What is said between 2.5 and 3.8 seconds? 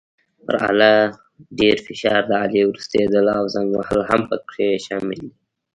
ورستېدل او زنګ